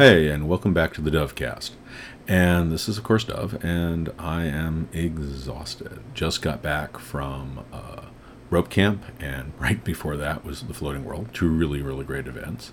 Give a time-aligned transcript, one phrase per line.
[0.00, 1.72] Hey, and welcome back to the Dovecast.
[2.26, 6.00] And this is, of course, Dove, and I am exhausted.
[6.14, 8.06] Just got back from uh,
[8.48, 11.28] rope camp, and right before that was the Floating World.
[11.34, 12.72] Two really, really great events.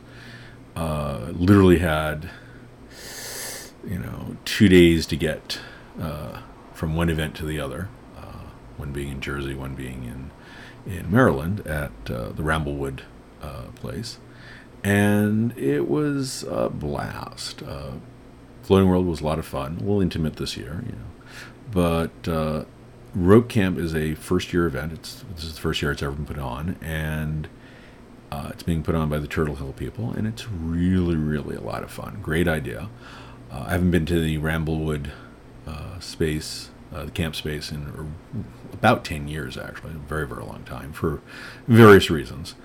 [0.73, 2.29] Uh, literally had,
[3.85, 5.59] you know, two days to get
[5.99, 6.39] uh,
[6.71, 7.89] from one event to the other.
[8.15, 10.31] Uh, one being in Jersey, one being in
[10.89, 13.01] in Maryland at uh, the Ramblewood
[13.41, 14.17] uh, place
[14.83, 17.63] and it was a blast.
[17.63, 17.91] Uh,
[18.63, 21.05] Floating World was a lot of fun, a little intimate this year, you know,
[21.71, 22.65] but uh,
[23.15, 24.91] Rope Camp is a first year event.
[24.91, 27.47] It's this is the first year it's ever been put on, and
[28.31, 31.61] uh, it's being put on by the Turtle Hill people, and it's really, really a
[31.61, 32.19] lot of fun.
[32.21, 32.89] Great idea.
[33.49, 35.11] Uh, I haven't been to the Ramblewood
[35.65, 38.13] uh, space, uh, the camp space, in
[38.73, 41.21] about ten years, actually, a very, very long time for
[41.67, 42.55] various reasons.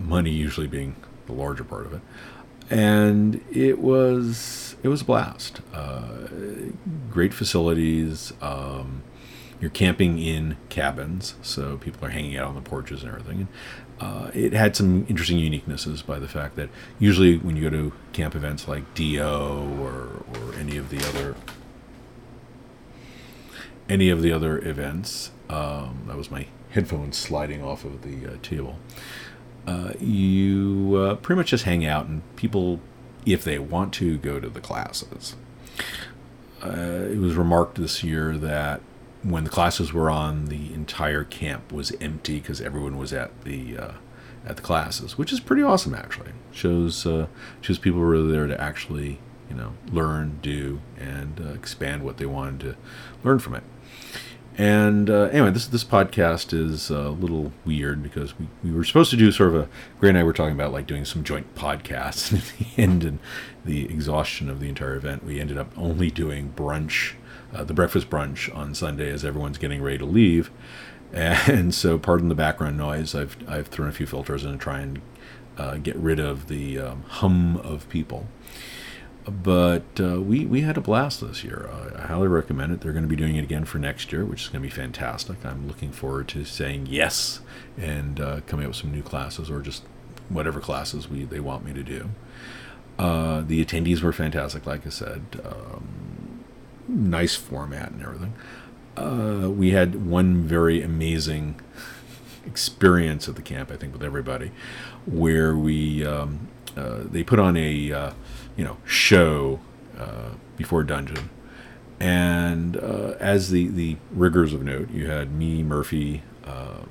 [0.00, 0.96] money usually being
[1.26, 2.00] the larger part of it,
[2.70, 5.60] and it was it was a blast.
[5.72, 6.28] Uh,
[7.10, 8.32] great facilities.
[8.40, 9.02] Um,
[9.60, 13.38] you're camping in cabins, so people are hanging out on the porches and everything.
[13.38, 13.48] And,
[14.00, 17.92] uh, it had some interesting uniquenesses by the fact that usually when you go to
[18.12, 21.36] camp events like Do or or any of the other
[23.88, 28.36] any of the other events, um, that was my headphones sliding off of the uh,
[28.42, 28.78] table
[29.66, 32.80] uh, you uh, pretty much just hang out, and people,
[33.24, 35.36] if they want to, go to the classes.
[36.62, 38.80] Uh, it was remarked this year that
[39.22, 43.76] when the classes were on, the entire camp was empty because everyone was at the
[43.76, 43.92] uh,
[44.46, 45.94] at the classes, which is pretty awesome.
[45.94, 47.26] Actually, shows uh,
[47.60, 52.26] shows people were really there to actually you know learn, do, and expand what they
[52.26, 52.76] wanted to
[53.22, 53.62] learn from it.
[54.56, 59.10] And uh, anyway, this this podcast is a little weird because we, we were supposed
[59.10, 61.54] to do sort of a Gray and I were talking about like doing some joint
[61.54, 62.32] podcasts.
[62.32, 63.18] And at the end and
[63.64, 67.14] the exhaustion of the entire event, we ended up only doing brunch,
[67.52, 70.50] uh, the breakfast brunch on Sunday as everyone's getting ready to leave.
[71.12, 73.14] And so, pardon the background noise.
[73.14, 75.00] I've I've thrown a few filters in to try and
[75.56, 78.26] uh, get rid of the um, hum of people
[79.26, 81.68] but uh, we we had a blast this year.
[81.72, 82.80] Uh, I highly recommend it.
[82.80, 84.74] They're going to be doing it again for next year, which is going to be
[84.74, 85.44] fantastic.
[85.44, 87.40] I'm looking forward to saying yes
[87.78, 89.82] and uh, coming up with some new classes or just
[90.28, 92.10] whatever classes we they want me to do.
[92.98, 95.22] Uh, the attendees were fantastic, like I said.
[95.44, 96.44] Um,
[96.86, 98.34] nice format and everything.
[98.96, 101.60] Uh, we had one very amazing
[102.46, 104.52] experience at the camp, I think, with everybody,
[105.06, 108.12] where we um, uh, they put on a
[108.56, 109.60] you know show
[109.98, 111.30] uh, before dungeon.
[112.00, 116.88] And uh, as the the riggers of note you had me murphy um,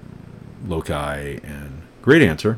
[0.66, 2.58] lokai and Graydancer.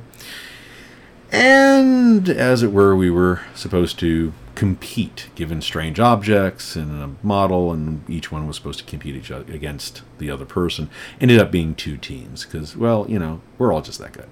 [1.31, 7.73] And as it were we were supposed to compete given strange objects and a model
[7.73, 10.89] and each one was supposed to compete each other against the other person.
[11.19, 14.29] Ended up being two teams because well you know we're all just that good.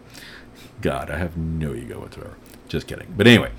[0.82, 2.38] God i have no ego whatsoever.
[2.68, 3.14] Just kidding.
[3.18, 3.52] But anyway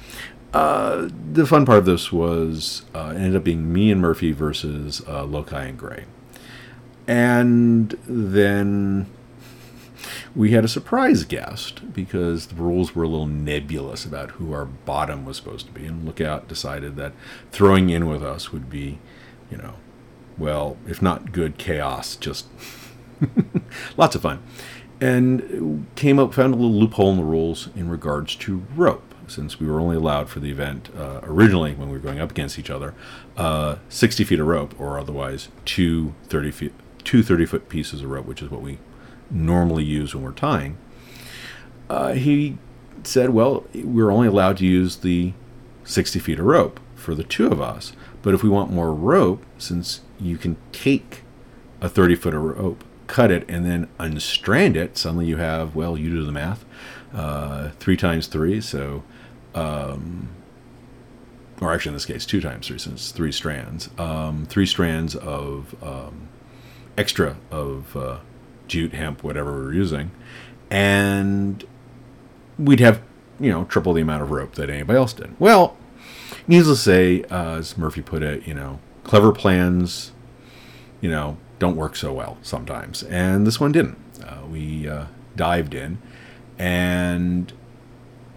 [0.55, 5.01] uh, the fun part of this was uh, ended up being me and Murphy versus
[5.01, 6.05] uh, Lokai and Gray.
[7.09, 9.07] And then
[10.37, 14.65] we had a surprise guest because the rules were a little nebulous about who our
[14.65, 15.87] bottom was supposed to be.
[15.87, 17.15] And Lookout decided that
[17.51, 19.01] throwing in with us would be,
[19.51, 19.75] you know,
[20.39, 22.47] well, if not good chaos, just
[23.97, 24.41] lots of fun.
[25.01, 29.61] And came up, found a little loophole in the rules in regards to rope since
[29.61, 32.59] we were only allowed for the event uh, originally when we were going up against
[32.59, 32.95] each other,
[33.37, 36.73] uh, 60 feet of rope, or otherwise two 30 feet,
[37.05, 38.79] two 30 foot pieces of rope, which is what we
[39.31, 40.77] normally use when we're tying.
[41.89, 42.59] Uh, he
[43.03, 45.33] said, well, we're only allowed to use the
[45.85, 47.93] 60 feet of rope for the two of us.
[48.23, 51.23] But if we want more rope, since you can take
[51.81, 55.99] a 30 foot of rope, cut it, and then unstrand it, suddenly you have, well,
[55.99, 56.65] you do the math,
[57.13, 59.03] uh, three times three, so
[59.55, 60.29] um,
[61.61, 65.75] or actually in this case, two times three, since three strands, um, three strands of
[65.83, 66.29] um,
[66.99, 68.19] extra of uh,
[68.69, 70.11] jute, hemp, whatever we're using,
[70.71, 71.65] and
[72.59, 73.03] we'd have
[73.41, 75.39] you know triple the amount of rope that anybody else did.
[75.39, 75.77] Well,
[76.47, 80.13] needless to say, uh, as Murphy put it, you know, clever plans,
[81.01, 83.99] you know, don't work so well sometimes, and this one didn't.
[84.23, 85.99] Uh, we uh, dived in,
[86.59, 87.53] and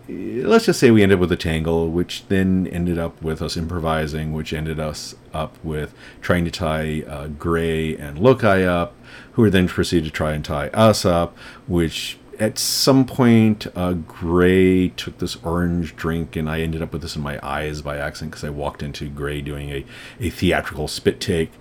[0.09, 3.57] let's just say we ended up with a tangle, which then ended up with us
[3.57, 8.95] improvising, which ended us up with trying to tie uh, Gray and Lokai up,
[9.33, 11.37] who then proceeded to try and tie us up,
[11.67, 17.01] which at some point, uh, Gray took this orange drink, and I ended up with
[17.01, 19.85] this in my eyes by accident because I walked into Gray doing a,
[20.19, 21.51] a theatrical spit take.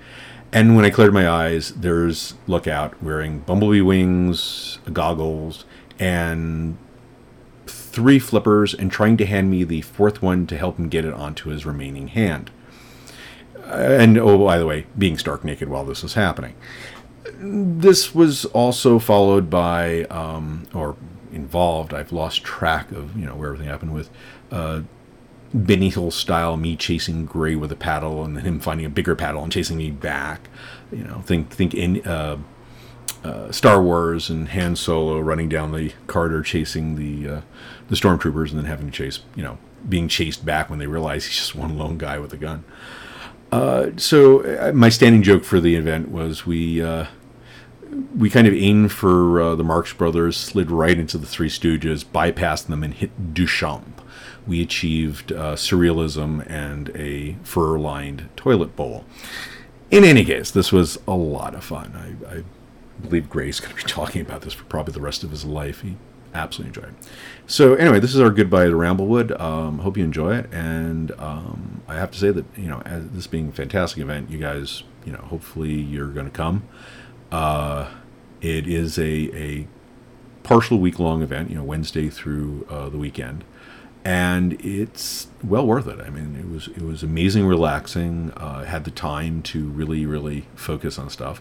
[0.53, 5.65] And when I cleared my eyes, there's Lookout wearing bumblebee wings, goggles,
[5.99, 6.77] and
[7.97, 11.13] three flippers, and trying to hand me the fourth one to help him get it
[11.13, 12.53] onto his remaining hand.
[13.65, 16.55] And oh, by the way, being stark naked while this was happening
[17.39, 20.97] this was also followed by, um, or
[21.33, 24.11] involved, I've lost track of, you know, where everything happened with
[24.51, 24.83] uh,
[25.53, 29.53] Benny style, me chasing Gray with a paddle and him finding a bigger paddle and
[29.53, 30.49] chasing me back.
[30.93, 32.39] You know, think think in uh,
[33.27, 37.41] uh, Star Wars and Han Solo running down the corridor chasing the uh,
[37.89, 39.59] the stormtroopers and then having to chase, you know,
[39.89, 42.65] being chased back when they realize he's just one lone guy with a gun.
[43.51, 47.07] Uh, so uh, my standing joke for the event was we uh,
[48.17, 52.67] we kind of aimed for the Marx Brothers, slid right into the Three Stooges, bypassed
[52.67, 54.03] them, and hit Duchamp.
[54.47, 59.05] We achieved surrealism and a fur-lined toilet bowl.
[59.91, 61.93] In any case, this was a lot of fun.
[62.29, 62.43] I, I
[63.03, 65.83] believe Gray's going to be talking about this for probably the rest of his life.
[65.83, 65.97] He
[66.35, 67.09] absolutely enjoyed it.
[67.47, 69.39] So anyway, this is our goodbye to Ramblewood.
[69.41, 73.09] Um, hope you enjoy it, and um, I have to say that you know, as
[73.11, 76.65] this being a fantastic event, you guys, you know, hopefully you're going to come.
[77.33, 77.91] Uh,
[78.41, 79.03] it is a,
[79.37, 79.67] a
[80.43, 83.45] partial week long event, you know, Wednesday through uh, the weekend,
[84.05, 86.01] and it's well worth it.
[86.01, 88.33] I mean, it was it was amazing, relaxing.
[88.37, 91.41] Uh, had the time to really really focus on stuff,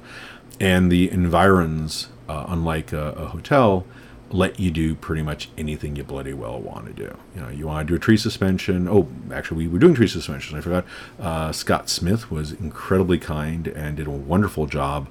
[0.60, 3.86] and the environs, uh, unlike a, a, hotel,
[4.30, 7.18] let you do pretty much anything you bloody well want to do.
[7.36, 8.88] You know, you want to do a tree suspension.
[8.88, 10.58] Oh, actually, we were doing tree suspensions.
[10.58, 10.86] I forgot.
[11.20, 15.08] Uh, Scott Smith was incredibly kind and did a wonderful job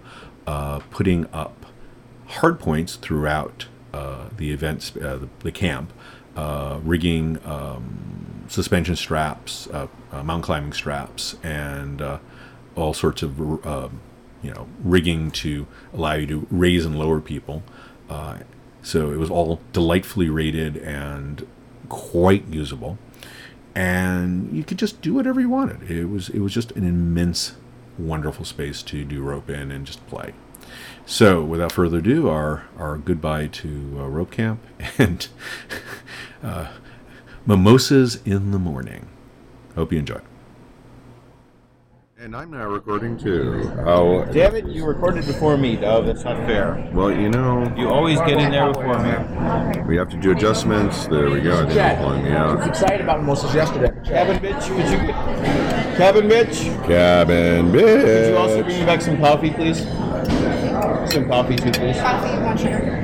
[0.46, 1.67] uh, putting up
[2.26, 5.93] hard points throughout uh, the events, uh, the, the, camp,
[6.37, 9.69] uh, rigging um, suspension straps,
[10.12, 12.02] mountain climbing straps, and
[12.75, 13.40] all sorts of
[14.44, 17.62] you know rigging to allow you to raise and lower people.
[18.82, 21.46] so it was all delightfully rated and
[21.88, 22.99] quite usable,
[23.75, 25.91] and you could just do whatever you wanted.
[25.91, 27.55] It was it was just an immense
[27.99, 30.35] wonderful space to do rope in and just play.
[31.06, 34.61] So, without further ado, our, our goodbye to uh, Rope Camp
[34.99, 35.29] and
[36.43, 36.73] uh,
[37.47, 39.08] mimosas in the morning.
[39.75, 40.20] Hope you enjoy.
[42.25, 43.71] And I'm now recording too.
[43.85, 46.06] Oh, Damn it, you recorded before me, Dove.
[46.06, 46.91] That's not fair.
[46.94, 47.71] Well, you know.
[47.76, 49.82] You always get in there before me.
[49.82, 51.06] We have to do adjustments.
[51.06, 51.53] There we go.
[51.53, 52.49] I think Chad, pulling me out.
[52.49, 53.93] I was excited about mimosas yesterday.
[54.09, 55.12] Cabin bitch, would you
[55.99, 56.87] Cabin bitch?
[56.87, 58.05] Cabin bitch.
[58.05, 59.82] Could you also bring me back some coffee, please?
[61.12, 61.99] Some coffee too, please.
[61.99, 63.00] Coffee, one sugar.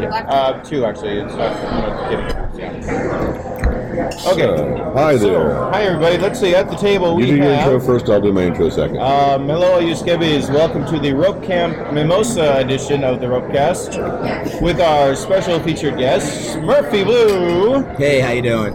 [0.00, 0.24] Yeah.
[0.26, 1.18] Uh, two actually.
[1.18, 2.86] It's not, I'm not kidding.
[2.86, 3.61] Yeah.
[3.92, 4.10] Okay.
[4.56, 5.54] So, hi So, there.
[5.70, 6.16] hi everybody.
[6.16, 6.54] Let's see.
[6.54, 7.70] At the table we you do your have.
[7.72, 8.08] intro first.
[8.08, 8.96] I'll do my intro second.
[8.98, 10.48] Um, hello, you skibbies.
[10.50, 16.56] Welcome to the Rope Camp Mimosa edition of the Ropecast with our special featured guests,
[16.56, 18.72] Murphy Blue, Hey, how you doing?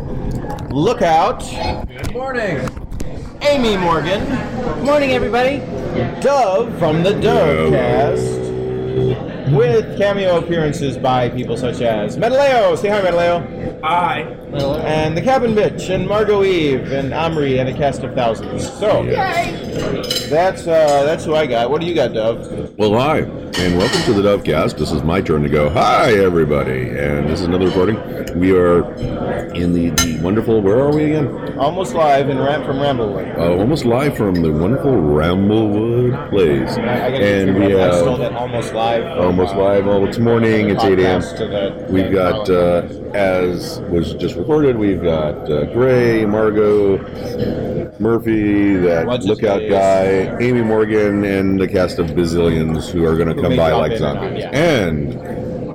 [0.69, 1.39] Lookout,
[1.87, 2.59] Good morning.
[3.41, 5.59] Amy Morgan, Good morning, everybody.
[6.21, 8.45] Dove from the Dovecast,
[9.55, 12.77] with cameo appearances by people such as Metaleo.
[12.77, 13.81] Say hi, Metaleo.
[13.83, 14.23] Hi.
[14.53, 18.71] And the Cabin Bitch, and Margot Eve, and Omri, and a cast of thousands.
[18.80, 19.04] So,
[20.30, 21.69] that's uh, that's who I got.
[21.69, 22.73] What do you got, Dove?
[22.77, 24.77] Well, hi, and welcome to the Dovecast.
[24.77, 25.69] This is my turn to go.
[25.69, 27.97] Hi, everybody, and this is another recording.
[28.39, 28.94] We are
[29.54, 30.61] in the, the wonderful.
[30.61, 31.57] Where are we again?
[31.59, 33.37] Almost live in Ram from Ramblewood.
[33.37, 38.73] Uh, almost live from the wonderful Ramblewood place, I, I and we have that almost
[38.73, 39.06] live.
[39.18, 39.85] almost uh, live.
[39.85, 40.69] Well, it's morning.
[40.69, 41.21] It's eight a.m.
[41.21, 42.81] podcast to the- We've got, uh,
[43.16, 46.97] as was just recorded, we've got uh, Gray, Margot,
[47.99, 53.42] Murphy, that lookout guy, Amy Morgan, and the cast of bazillions who are going to
[53.42, 54.40] come by like zombies.
[54.44, 54.49] yeah.
[54.49, 55.14] And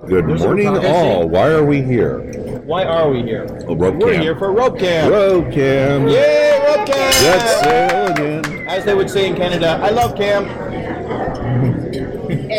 [0.07, 1.29] good There's morning, all.
[1.29, 2.21] Why are we here?
[2.65, 3.47] Why are we here?
[3.67, 4.23] Oh, rope We're camp.
[4.23, 5.11] here for rope camp.
[5.13, 6.09] Rope camp.
[6.09, 7.23] Yay, rope camp!
[7.23, 8.69] Let's sail again.
[8.69, 10.47] As they would say in Canada, I love camp.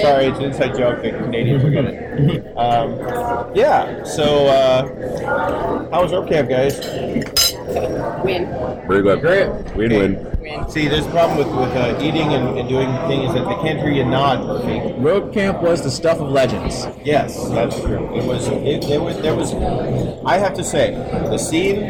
[0.03, 1.01] Sorry, it's an inside joke.
[1.01, 2.57] The Canadians will get it.
[2.57, 4.03] Um, yeah.
[4.03, 6.77] So, uh, how was rope camp, guys?
[8.25, 8.45] Win.
[8.88, 9.22] Very good.
[9.22, 9.48] Great.
[9.75, 10.59] Win, win win.
[10.59, 10.69] Win.
[10.69, 13.79] See, there's a problem with, with uh, eating and, and doing things that they can't
[13.79, 14.93] hear you nod, Murphy.
[15.00, 16.88] Rope camp was the stuff of legends.
[17.03, 18.15] Yes, that's true.
[18.15, 18.47] It was.
[18.47, 19.17] It, there was.
[19.21, 19.53] There was.
[20.25, 21.81] I have to say, the scene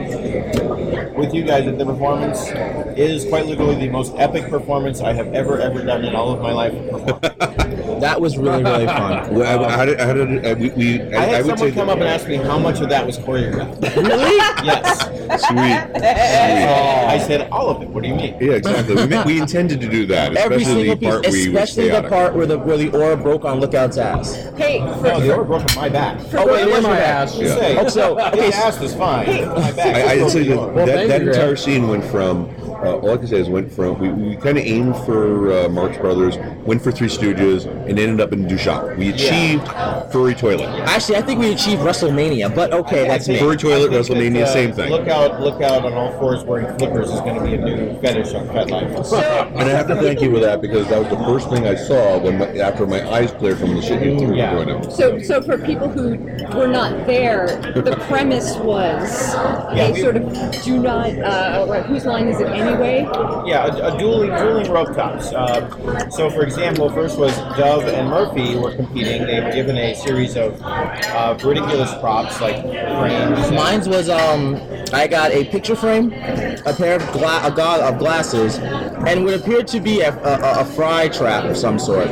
[1.15, 2.49] with you guys at the performance
[2.97, 6.41] is quite literally the most epic performance I have ever ever done in all of
[6.41, 6.73] my life.
[8.03, 9.33] That was really really fun.
[9.43, 11.71] Well, I- how did, how did uh, we, we I, I had I would say
[11.71, 13.81] someone come that- up and ask me how much of that was choreographed.
[13.95, 14.35] Really?
[14.65, 14.99] yes.
[15.47, 16.03] Sweet.
[16.03, 17.87] I said all of it.
[17.89, 18.35] What do you mean?
[18.43, 18.95] Yeah, exactly.
[18.95, 21.63] We, we intended to do that, Every especially single the piece, part where he was
[21.63, 22.09] especially the chaotic.
[22.11, 24.35] part where the where the aura broke on Lookout's ass.
[24.57, 26.19] Hey, No, for, they were broken my back.
[26.33, 27.37] Oh wait, it was your ass.
[27.37, 27.55] Yeah.
[27.55, 29.25] say, Oh, so- okay, his so- ass was fine.
[29.25, 29.95] but My back.
[29.95, 30.75] I, I'd say broken.
[30.75, 31.35] that, that, thank that you, Greg.
[31.35, 32.47] entire scene went from
[32.83, 35.69] uh, all I can say is went from we, we kind of aimed for uh,
[35.69, 38.97] Marx Brothers, went for Three Stooges, and ended up in Duchamp.
[38.97, 39.67] We achieved
[40.11, 40.67] furry toilet.
[40.87, 43.39] Actually, I think we achieved WrestleMania, but okay, that's me.
[43.39, 44.89] Furry toilet, I think that, WrestleMania, uh, same thing.
[44.89, 45.41] Look out!
[45.41, 45.85] Look out!
[45.85, 49.53] On all fours wearing flippers is going to be a new fetish on FetLife.
[49.53, 51.75] And I have to thank you for that because that was the first thing I
[51.75, 54.57] saw when my, after my eyes cleared from the shit you threw Yeah.
[54.59, 54.65] yeah.
[54.81, 54.91] him.
[54.91, 56.17] so, so for people who
[56.57, 61.09] were not there, the premise was Yeah, they we- sort of do not.
[61.17, 63.49] Uh, or whose line is it anyway?
[63.49, 65.31] Yeah, a, a dueling, dueling rope tops.
[65.33, 69.25] Uh, so, for example, first was Dove and Murphy were competing.
[69.25, 73.51] They were given a series of uh, ridiculous props like frames.
[73.51, 74.55] Mine's was um,
[74.93, 79.33] I got a picture frame, a pair of, gla- a god of glasses, and what
[79.33, 82.07] appeared to be a, a, a fry trap of some sort.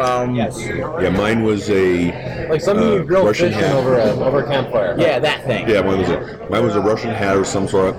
[0.00, 0.58] Um, Yes.
[0.60, 3.74] Yeah, mine was a Like something uh, you grill Russian fish in hat.
[3.74, 4.94] over a over a campfire.
[4.98, 5.68] Yeah, that thing.
[5.68, 7.94] Yeah, mine was a mine was a Russian hat or some sort.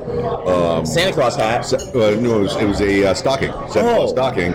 [0.47, 1.65] Um, Santa Claus hat.
[1.65, 4.13] Se- uh, no, it was, it was a uh, stocking, Santa Claus Oh.
[4.13, 4.51] stocking,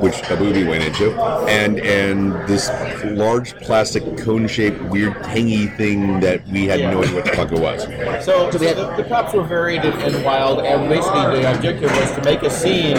[0.00, 1.12] which a booby went into,
[1.48, 2.68] and and this
[3.04, 7.60] large plastic cone-shaped, weird, tangy thing that we had no idea what the fuck it
[7.60, 7.82] was.
[8.24, 11.90] So, so had- the, the props were varied and, and wild, and basically the objective
[11.92, 12.96] was to make a scene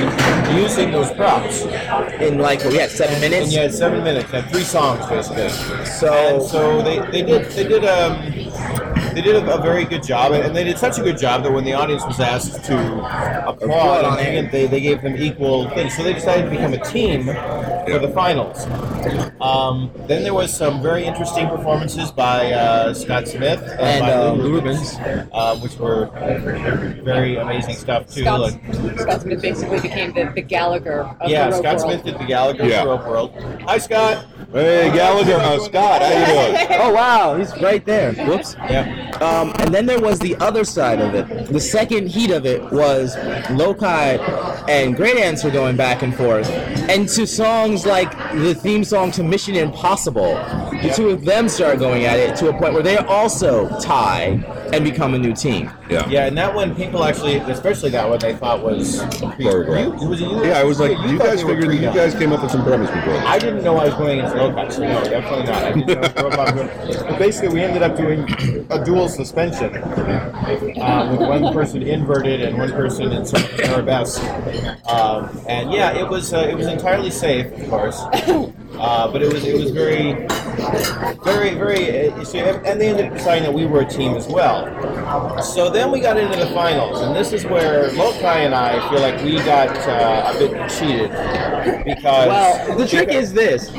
[0.55, 1.63] using those props.
[2.22, 3.46] In like, we had seven minutes.
[3.46, 5.50] And you had seven minutes, had three songs basically.
[5.86, 8.22] So- and so they, they did they did um
[9.17, 11.51] they did a, a very good job, and they did such a good job that
[11.51, 12.77] when the audience was asked to
[13.47, 15.97] applaud, and they, they gave them equal things.
[15.97, 17.25] So they decided to become a team
[17.88, 18.65] for the finals.
[19.41, 24.13] Um, then there was some very interesting performances by uh, Scott Smith and, And, by
[24.13, 24.96] uh, Lou Lou Rubens,
[25.32, 26.10] uh, which were
[27.03, 28.22] very amazing stuff too.
[28.22, 31.91] Scott, Like- Scott Smith basically became the, the Gallagher of yeah, the rope Scott world.
[31.91, 32.84] Smith did the Gallagher Yeah.
[32.84, 33.34] Rope World.
[33.67, 34.25] Hi, Scott.
[34.51, 36.67] Hey, Gallagher, uh, Scott, how you doing?
[36.79, 38.13] Oh wow, he's right there.
[38.13, 38.56] Whoops.
[38.70, 39.12] Yeah.
[39.22, 41.48] Um, and then there was the other side of it.
[41.51, 43.15] The second heat of it was
[43.48, 44.20] Lokai
[44.70, 46.50] and Graydancer going back and forth.
[46.89, 50.36] And to songs like the theme song to Mission Impossible,
[50.81, 54.38] the two of them start going at it to a point where they also tie
[54.74, 55.69] and become a new team.
[55.89, 56.07] Yeah.
[56.09, 59.01] Yeah, and that one people actually, especially that one, they thought was
[59.38, 60.01] Choreographed.
[60.01, 60.45] You, was it you?
[60.45, 62.63] Yeah, I was like, you thought guys figured that you guys came up with some
[62.63, 63.13] premise before.
[63.13, 65.63] I didn't know I was going against Lokai, so no, definitely not.
[65.63, 66.55] I didn't know it was Robot
[67.09, 68.27] But basically, we ended up doing
[68.69, 74.21] a dual suspension uh, with one person inverted and one person in sort of arabesque.
[74.88, 78.00] Um, and yeah, it was uh, it was entirely safe, of course.
[78.79, 80.27] Uh, but it was it was very,
[81.24, 82.26] very, very.
[82.26, 84.66] So, and they ended up deciding that we were a team as well.
[85.44, 89.00] So then we got into the finals, and this is where Lokai and I feel
[89.00, 91.12] like we got uh, a bit cheated
[91.96, 93.72] because Well, the trick is this: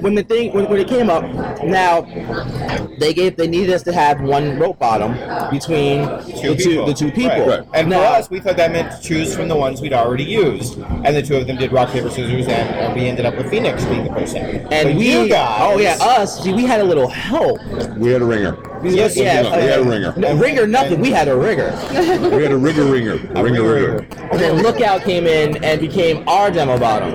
[0.00, 1.24] when the thing when, when it came up,
[1.64, 2.02] now
[2.98, 5.12] they gave they needed us to have one rope bottom
[5.50, 6.06] between
[6.40, 6.86] two the two people.
[6.86, 7.46] the two people.
[7.46, 7.64] Right.
[7.74, 10.24] And now, for us, we thought that meant to choose from the ones we'd already
[10.24, 13.36] used, and the two of them did rock paper scissors, and, and we ended up
[13.36, 14.38] with Phoenix being the person.
[14.44, 17.58] and But we you guys, oh yeah us see we had a little help.
[17.96, 18.56] We had a ringer.
[18.82, 20.14] Yes, yeah, we had a ringer.
[20.16, 21.00] No, ringer nothing.
[21.00, 21.70] We had a ringer.
[21.90, 23.14] We had a rigger ringer.
[23.34, 23.98] A ringer ringer.
[24.30, 27.12] And then Lookout came in and became our demo bottom.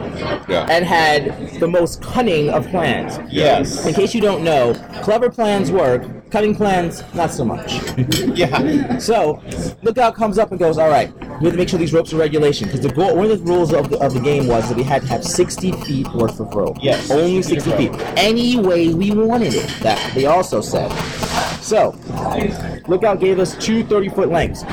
[0.47, 0.67] Yeah.
[0.69, 3.19] And had the most cunning of plans.
[3.31, 3.85] Yes.
[3.85, 7.73] In case you don't know, clever plans work, cunning plans not so much.
[8.35, 8.97] yeah.
[8.97, 9.41] So,
[9.83, 12.17] Lookout comes up and goes, all right, we have to make sure these ropes are
[12.17, 12.67] regulation.
[12.67, 14.83] Because the goal, one of the rules of the, of the game was that we
[14.83, 16.77] had to have 60 feet worth of rope.
[16.81, 18.07] Yes, Only 60 60 feet feet.
[18.17, 19.69] Any way we wanted it.
[19.81, 20.91] That they also said.
[21.71, 21.95] So,
[22.89, 24.65] Lookout gave us two 30 foot lengths.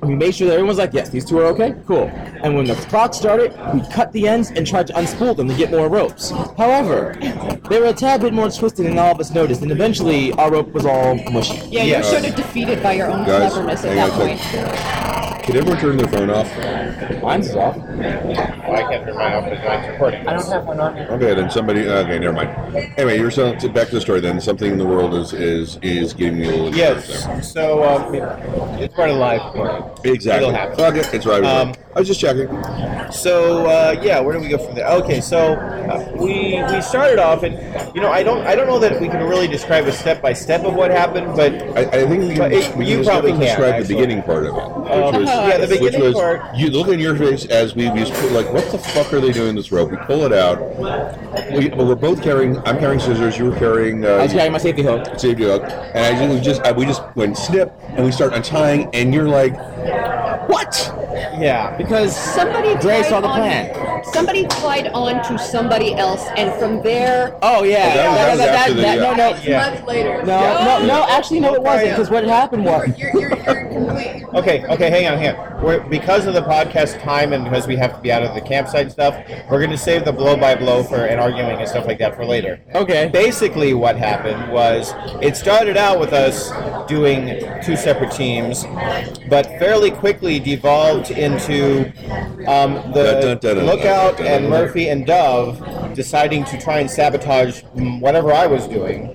[0.00, 2.04] We made sure that everyone's like, yes, these two are okay, cool.
[2.04, 5.56] And when the clock started, we cut the ends and tried to unspool them to
[5.56, 6.30] get more ropes.
[6.56, 7.16] However,
[7.68, 10.52] they were a tad bit more twisted than all of us noticed, and eventually our
[10.52, 11.56] rope was all mushy.
[11.68, 14.38] Yeah, you're sort of defeated by your own Guys, cleverness at that on a point.
[14.38, 15.42] sec.
[15.42, 16.46] Can everyone turn their phone off?
[17.22, 17.76] Mine's is off.
[17.76, 20.28] Well, I can't turn mine off because mine's recording.
[20.28, 20.98] I don't have one on.
[20.98, 21.86] Okay, then somebody.
[21.86, 22.50] Okay, never mind.
[22.96, 24.20] Anyway, you're so back to the story.
[24.20, 26.74] Then something in the world is is is giving me a little.
[26.74, 27.52] Yes.
[27.52, 28.14] So um,
[28.80, 29.42] it's part of life.
[30.04, 30.48] Exactly.
[30.48, 30.76] It'll happen.
[30.76, 31.12] Fuck it.
[31.14, 31.44] It's right.
[31.44, 32.46] Um, I was just checking.
[33.10, 34.86] So uh, yeah, where do we go from there?
[34.88, 37.54] Okay, so uh, we we started off, and
[37.96, 40.32] you know, I don't I don't know that we can really describe a step by
[40.32, 43.32] step of what happened, but I, I think we can, it- we you just probably
[43.32, 43.88] can, describe actually.
[43.88, 44.60] the beginning part of it.
[44.62, 46.56] um, which was, yeah, the which beginning was part.
[46.56, 49.56] you look in your face as we we like, what the fuck are they doing
[49.56, 49.90] this rope?
[49.90, 50.60] We pull it out.
[51.52, 52.56] We, well, we're both carrying.
[52.68, 53.36] I'm carrying scissors.
[53.36, 54.04] You were carrying.
[54.04, 55.18] Uh, I was carrying my safety hook.
[55.18, 58.32] safety hook, and I just, we just I, we just went snip, and we start
[58.32, 59.54] untying, and you're like,
[60.46, 60.92] what?
[61.38, 64.04] Yeah, Because Somebody Dre saw the on- plan.
[64.12, 68.40] Somebody tied on to somebody else, and from there, Oh yeah, that was- that was
[68.40, 69.70] after the, that- uh, no, no, Yeah.
[69.70, 70.22] Months later.
[70.24, 71.06] no, no, no.
[71.08, 71.90] Actually, no, it wasn't.
[71.90, 73.89] Because what happened was You're, you're, you're complete.
[74.34, 75.62] Okay, okay, hang on, hang on.
[75.62, 78.40] We're, because of the podcast time and because we have to be out of the
[78.40, 79.14] campsite and stuff,
[79.50, 82.14] we're going to save the blow by blow for and arguing and stuff like that
[82.14, 82.60] for later.
[82.74, 83.08] Okay.
[83.12, 84.92] Basically, what happened was
[85.22, 86.50] it started out with us
[86.88, 88.64] doing two separate teams,
[89.28, 91.86] but fairly quickly devolved into
[92.46, 94.50] um, the Lookout dun, dun, and.
[94.50, 97.62] Murphy and Dove deciding to try and sabotage
[98.00, 99.14] whatever I was doing.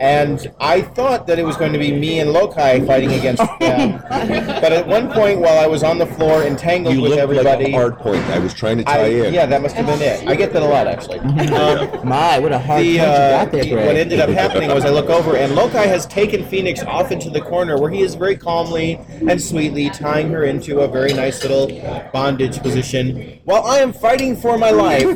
[0.00, 3.97] And I thought that it was going to be me and Lokai fighting against them.
[4.08, 7.22] but at one point, while I was on the floor entangled You with look like
[7.38, 8.22] everybody, a hard point.
[8.26, 9.34] I was trying to tie I, in.
[9.34, 10.26] yeah, that must have been it.
[10.28, 11.18] I get that a lot, actually.
[11.58, 13.86] Um, my what a hard the, punch you uh, got there, the- Greg.
[13.86, 17.30] what ended up happening was I look over and Lokai has taken Phoenix off into
[17.30, 21.42] the corner where he is very calmly and sweetly tying her into a very nice
[21.42, 21.66] little
[22.12, 25.06] bondage position while I am fighting for my life,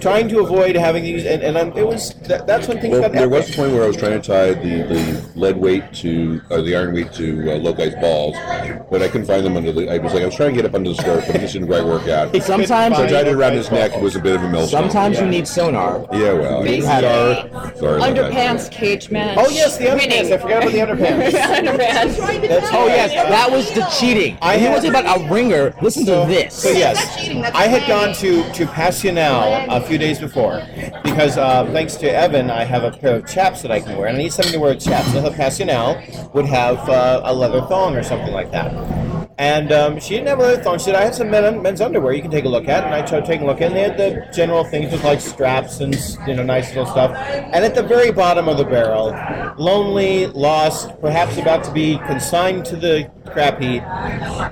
[0.00, 1.24] trying to avoid having these.
[1.24, 3.72] And, and I'm, it was that, that's when things Well, got there was a point
[3.72, 7.12] where I was trying to tie the, the lead weight to, or the iron weight
[7.14, 7.94] to uh, Lokai's
[8.32, 9.90] balls, but I couldn't find them under the.
[9.90, 11.52] I was like, I was trying to get up under the skirt, but it just
[11.54, 12.34] didn't quite work out.
[12.38, 13.92] So Sometimes, I tied it around his neck.
[13.94, 14.82] It was a bit of a millstone.
[14.82, 16.06] sometimes you need sonar.
[16.12, 18.32] Yeah, well, I Basically, sorry, sorry about that.
[18.32, 19.36] underpants cage match.
[19.38, 19.98] Oh yes, the underpants.
[20.08, 20.32] Winning.
[20.32, 21.30] I forgot about the underpants.
[21.32, 22.48] underpants.
[22.48, 24.38] That's Oh yes, that was the cheating.
[24.40, 25.74] I I had- wasn't about a ringer.
[25.82, 26.54] Listen So, to this.
[26.54, 30.62] so yes, That's cheating, that's I had gone to to Passional a few days before
[31.04, 34.06] because uh, thanks to Evan, I have a pair of chaps that I can wear,
[34.08, 35.12] and I need something to wear with chaps.
[35.12, 38.72] So Passional would have uh, a leather thong or something like that.
[39.38, 40.78] And um, she didn't have a thong.
[40.78, 42.92] She said, "I have some men, men's underwear you can take a look at." And
[42.92, 45.94] I tried taking a look, and they had the general things with like straps and
[46.26, 47.12] you know nice little stuff.
[47.12, 49.14] And at the very bottom of the barrel,
[49.56, 53.82] lonely, lost, perhaps about to be consigned to the crap heap,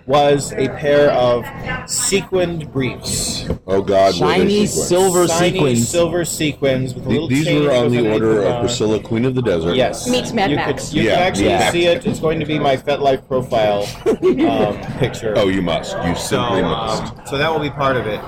[0.06, 1.44] was a pair of
[1.90, 3.48] sequined briefs.
[3.66, 4.88] Oh God, were Shiny sequins.
[4.88, 5.88] silver Shiny sequins.
[5.88, 8.61] silver sequins with a little These were on the order of thong.
[8.61, 9.77] Priscilla, Queen of the Desert.
[9.77, 10.09] Yes.
[10.09, 10.88] Meets Mad you Max.
[10.88, 11.70] Could, you Yeah, can actually yeah.
[11.70, 12.07] see it.
[12.07, 15.35] It's going to be my FetLife profile um, picture.
[15.37, 15.96] Oh, you must.
[16.05, 17.03] You so, simply must.
[17.14, 18.20] um, so that will be part of it.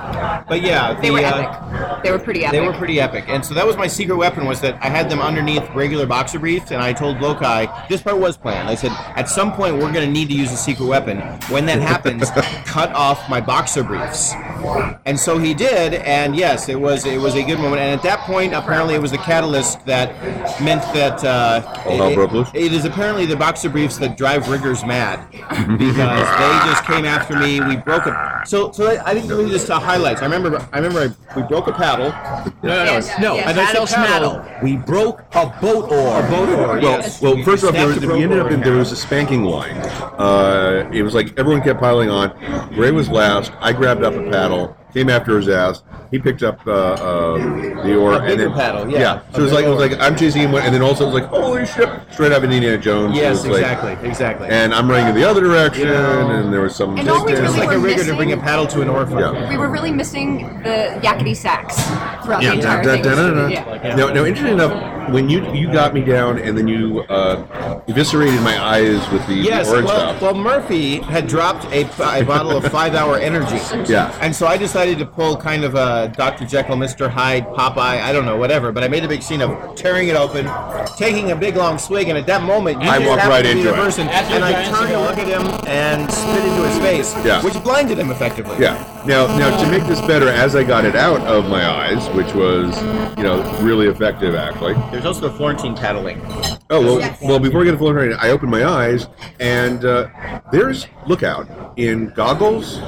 [0.49, 1.31] But yeah, They the, were uh,
[1.95, 2.03] epic.
[2.05, 2.61] They were pretty epic.
[2.61, 4.47] They were pretty epic, and so that was my secret weapon.
[4.47, 8.19] Was that I had them underneath regular boxer briefs, and I told Lokai this part
[8.19, 8.69] was planned.
[8.69, 11.19] I said at some point we're going to need to use a secret weapon.
[11.51, 12.31] When that happens,
[12.65, 14.33] cut off my boxer briefs.
[15.05, 17.81] And so he did, and yes, it was it was a good moment.
[17.83, 20.09] And at that point, apparently, it was the catalyst that
[20.61, 24.85] meant that uh, All it- broke it is apparently the boxer briefs that drive riggers
[24.85, 27.61] mad because they just came after me.
[27.61, 28.15] We broke it.
[28.47, 30.21] So, so I I didn't really just uh, highlights.
[30.21, 32.11] I remember, I remember, I, we broke a paddle.
[32.63, 33.35] No, no, no, Yes, no.
[33.35, 33.49] yes.
[33.49, 34.45] And I paddle.
[34.63, 36.25] We broke a boat oar.
[36.25, 36.67] A boat oar.
[36.69, 37.21] Well, yes.
[37.23, 39.77] well, first off, there was, we ended up in there was a spanking line.
[39.77, 42.37] Uh, Uh, it was like everyone kept piling on.
[42.77, 43.51] Ray was last.
[43.61, 45.83] I grabbed up a paddle, came after his ass.
[46.11, 47.37] He picked up uh, uh,
[47.85, 49.21] the oar A and then paddle, yeah.
[49.33, 51.13] So it was A like it was like I'm chasing him, and then also it
[51.13, 53.15] was like holy shit, straight up in Indiana Jones.
[53.17, 54.49] It Yes, was like- exactly, exactly.
[54.49, 56.31] and I'm running in the other direction, You know.
[56.31, 56.97] and there was some.
[56.99, 58.89] And all we really like a were rigger to bring a missing- paddle to an
[58.89, 59.07] oar.
[59.11, 59.51] Yeah.
[59.51, 61.77] We were really missing the yakety sax
[62.25, 63.03] throughout Yeah, the entire da- thing.
[63.03, 63.47] da- da- da- da.
[63.49, 63.95] Yeah.
[63.97, 68.41] Now, now, interesting enough, when you you got me down and then you uh, eviscerated
[68.43, 70.23] my eyes with the, Yes, the orange well, stuff.
[70.23, 71.83] well, Murphy had dropped a,
[72.19, 73.59] a bottle of Five Hour Energy.
[73.93, 74.13] Yeah.
[74.21, 76.47] And so I decided to pull kind of a Dr.
[76.47, 77.11] Jekyll, Mr.
[77.11, 78.71] Hyde, Popeye, I don't know, whatever.
[78.71, 80.49] But I made a big scene of tearing it open,
[80.97, 83.43] taking a big long swig, and at that moment, you I just walked happened right
[83.43, 83.85] to be into the it.
[83.85, 85.09] person, After and I giant turned to cigar.
[85.09, 87.43] look at him and spit into his face, Yeah.
[87.43, 88.55] which blinded him effectively.
[88.61, 88.77] Yeah.
[89.09, 92.35] Now, now to make this better, as I got it out of my eyes, which
[92.35, 92.77] was,
[93.17, 94.75] you know, really effective, actually.
[94.93, 96.21] There's also the Florentine paddling.
[96.69, 97.19] Oh well, Yes.
[97.23, 97.39] well.
[97.39, 99.07] Before I get to Florentine, I opened my eyes,
[99.41, 100.09] and uh,
[100.53, 102.81] there's lookout in goggles,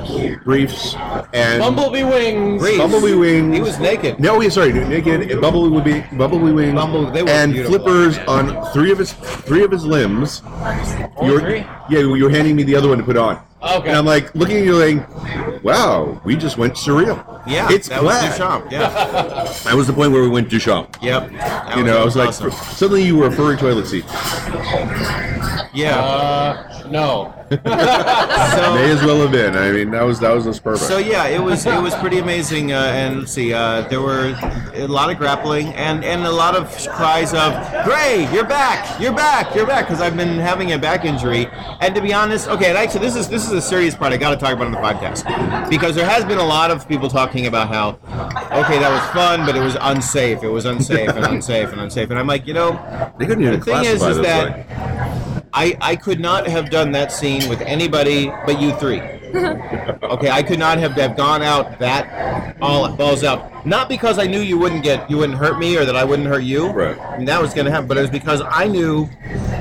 [0.45, 0.95] briefs,
[1.33, 2.61] and Bumblebee wings.
[2.61, 2.77] Briefs.
[2.79, 3.55] bumblebee wings.
[3.55, 4.21] He was naked.
[4.21, 7.79] No, yeah, sorry, naked, bumblebee, bumblebee wings, Bumble- they were and beautiful.
[7.79, 10.43] flippers on three of his three of his limbs.
[11.23, 11.61] You're, three?
[11.89, 13.43] Yeah, you're handing me the other one to put on.
[13.63, 13.89] Okay.
[13.89, 17.17] And I'm like looking at you, like, wow, we just went surreal.
[17.47, 18.33] Yeah, it's that glad.
[18.33, 18.71] Duchamp.
[18.71, 18.89] Yeah.
[19.65, 20.97] That was the point where we went Duchamp.
[21.03, 21.31] Yep.
[21.33, 24.05] That You know, I was like, suddenly you were referring toilet seat.
[25.73, 25.99] Yeah.
[25.99, 27.35] Uh, no.
[27.51, 29.57] So, May as well have been.
[29.57, 30.87] I mean, that was that was just perfect.
[30.89, 32.73] So yeah, it was it was pretty amazing.
[32.73, 34.37] Uh, and let's see, uh, there were
[34.75, 37.53] a lot of grappling and and a lot of cries of
[37.85, 41.49] "Gray, you're back, you're back, you're back," because I've been having a back injury.
[41.81, 44.17] And to be honest, okay, and actually this is this is a serious part I
[44.17, 47.09] got to talk about on the podcast because there has been a lot of people
[47.09, 47.91] talking about how
[48.63, 50.43] okay that was fun, but it was unsafe.
[50.45, 52.11] It was unsafe and unsafe and unsafe.
[52.11, 52.73] And I'm like, you know,
[53.19, 55.10] they couldn't even the thing is, classify is this that thing.
[55.53, 59.01] I, I could not have done that scene with anybody but you three.
[59.35, 63.65] okay, I could not have, have gone out that all balls out.
[63.65, 66.29] Not because I knew you wouldn't get you wouldn't hurt me or that I wouldn't
[66.29, 66.71] hurt you.
[66.71, 66.99] Right.
[66.99, 69.09] And that was gonna happen, but it was because I knew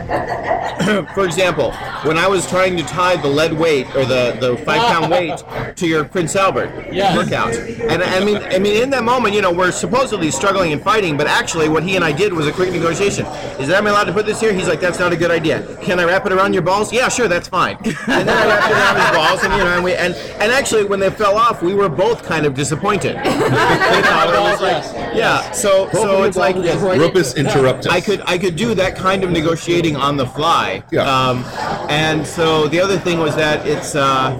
[1.14, 1.72] for example,
[2.04, 5.44] when I was trying to tie the lead weight or the, the five pound weight
[5.76, 7.16] to your Prince Albert Yes.
[7.16, 10.82] workout, and I mean, I mean, in that moment, you know, we're supposedly struggling and
[10.82, 13.26] fighting, but actually, what he and I did was a quick negotiation.
[13.60, 14.54] Is that am I allowed to put this here?
[14.54, 15.78] He's like, that's not a good idea.
[15.82, 16.92] Can I wrap it around your balls?
[16.92, 17.78] Yeah, sure, that's fine.
[18.10, 20.52] And then I wrapped it around his balls, and you know, and we and and
[20.52, 23.16] actually, when they fell off, we were both kind of disappointed.
[23.16, 24.84] you know, it was like,
[25.16, 25.52] yeah.
[25.52, 26.56] So so it's like.
[27.00, 27.92] Rupus interrupted.
[27.92, 30.84] I could I could do that kind of negotiating on the fly.
[30.92, 31.04] Yeah.
[31.04, 31.44] Um,
[31.90, 34.40] and so the other thing was that it's uh,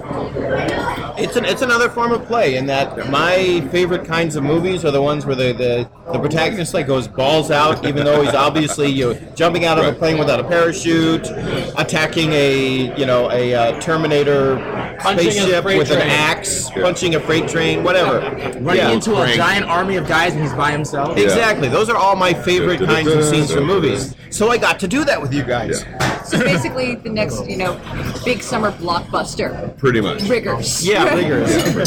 [1.18, 4.90] it's an it's another form of play in that my favorite kinds of movies are
[4.90, 8.88] the ones where the the, the protagonist like goes balls out even though he's obviously
[8.88, 11.28] you know, jumping out of a plane without a parachute,
[11.78, 14.56] attacking a you know a uh, Terminator
[15.00, 16.10] Punching a spaceship freight with an train.
[16.10, 18.20] axe, punching a freight train, whatever.
[18.60, 18.90] Running Yeah.
[18.90, 19.36] into a Frank.
[19.36, 21.16] giant army of guys and he's by himself.
[21.16, 21.68] Exactly.
[21.68, 24.14] Those are all my favorite kinds of scenes from movies.
[24.30, 25.84] So I got to do that with you guys.
[26.24, 27.80] So basically, the next, you know,
[28.24, 30.22] big summer blockbuster, Pretty much.
[30.22, 30.86] Riggers.
[30.86, 31.56] Yeah, rigorous.
[31.56, 31.80] In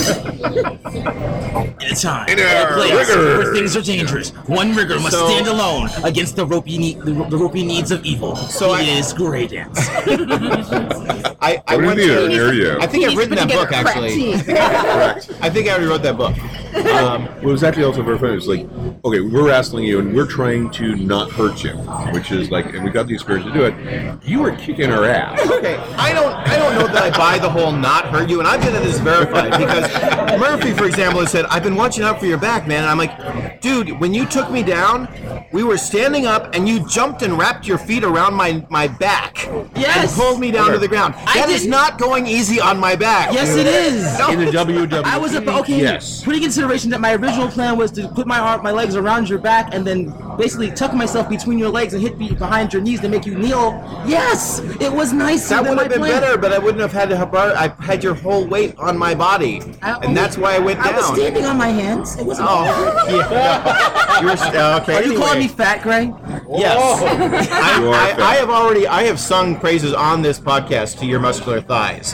[1.92, 3.38] a time, In a place rigor.
[3.38, 7.14] where things are dangerous, one rigger must So- stand alone against the ropey, ne- the,
[7.30, 8.36] the ropey needs of evil.
[8.36, 9.80] So he I- is Grey Dance.
[11.44, 12.78] I, I What went is to, the near you?
[12.80, 14.42] I think I've written that book together a crack actually.
[14.44, 15.32] Correct.
[15.42, 16.38] I think I already wrote that book.
[16.74, 18.32] Um, Well, it was actually also very funny.
[18.32, 18.62] It was like,
[19.06, 21.72] okay, we're wrestling you, and we're trying to not hurt you,
[22.14, 24.24] which is like, and we got the experience to do it.
[24.24, 25.40] You were kicking our ass.
[25.52, 28.48] okay, I don't I don't know that I buy the whole not hurt you, and
[28.48, 32.20] I've been at this verified because Murphy, for example, has said I've been watching out
[32.20, 35.08] for your back, man, and I'm like, dude, when you took me down,
[35.52, 39.38] we were standing up, and you jumped and wrapped your feet around my my back
[39.76, 39.98] Yes.
[39.98, 41.14] and pulled me down to the ground.
[41.34, 43.34] I That is didn't- going easy on my back.
[43.34, 44.18] yes, it is.
[44.20, 44.30] No.
[44.30, 45.04] In the WWE.
[45.04, 45.80] I was about okay.
[45.82, 46.24] Yes.
[46.24, 49.40] Putting consideration that my original plan was to put my arm, my legs around your
[49.40, 53.00] back, and then basically tuck myself between your legs and hit me behind your knees
[53.02, 53.72] to make you kneel.
[54.06, 55.50] Yes, it was nice.
[55.50, 57.56] That would have been better, but I wouldn't have had to have brought.
[57.56, 60.94] I had your whole weight on my body, and that's why I went down.
[60.94, 62.16] I was standing on my hands.
[62.18, 62.48] It wasn't.
[62.52, 62.66] Oh,
[63.32, 64.22] yeah.
[64.22, 64.96] You were st- uh, okay.
[64.98, 66.14] Are you calling me fat, Gray?
[66.50, 67.02] Yes.
[67.52, 67.84] I,
[68.20, 68.22] I.
[68.32, 68.88] I have already.
[68.88, 72.14] I have sung praises on this podcast to your muscular thighs.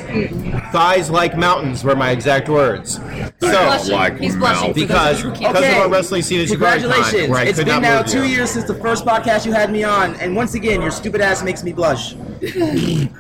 [0.71, 2.97] Thighs like mountains were my exact words.
[2.97, 3.91] He's So, blushing.
[3.95, 5.71] like He's blushing because True because Cancer.
[5.71, 7.29] of our wrestling scene at Shibari Con, Congratulations!
[7.29, 8.35] where I It's could been not now two you.
[8.35, 11.43] years since the first podcast you had me on, and once again, your stupid ass
[11.43, 12.15] makes me blush.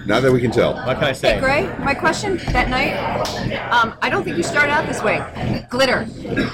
[0.05, 0.75] Not that we can tell.
[0.85, 1.33] What can I say?
[1.35, 2.95] Hey, Gray, my question that night,
[3.71, 5.19] um, I don't think you started out this way.
[5.69, 6.07] Glitter.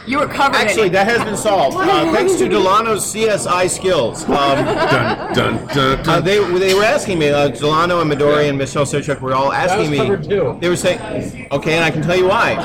[0.08, 0.94] You were covered Actually, in it.
[0.94, 4.24] that has been solved uh, thanks to Delano's CSI skills.
[4.26, 7.30] Um, Dun, dun, dun, Uh, they they were asking me.
[7.30, 9.98] Uh, Delano and Midori and Michelle Serchuk were all asking me.
[9.98, 10.58] covered too.
[10.62, 12.56] They were saying, "Okay," and I can tell you why.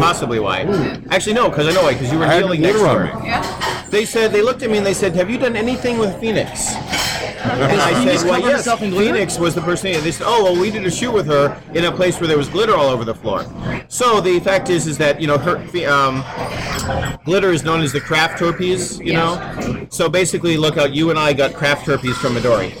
[0.00, 0.62] Possibly why.
[1.10, 1.92] Actually, no, because I know why.
[1.94, 3.04] Because you were I had kneeling next to her.
[3.20, 3.26] me.
[3.28, 3.84] yeah.
[3.90, 6.74] They said they looked at me and they said, "Have you done anything with Phoenix?"
[7.44, 9.12] And I said, "Well, cover yes." herself in glitter?
[9.12, 9.92] Phoenix was the person.
[9.92, 12.38] They said, "Oh, well, we did a shoot with her in a place where there
[12.38, 13.44] was glitter all over the floor."
[13.88, 15.56] So the fact is, is that you know her
[15.88, 16.24] um,
[17.24, 18.98] glitter is known as the craft herpes.
[18.98, 20.94] You know, so basically, look out.
[20.94, 22.72] You and I got craft herpes from Midori.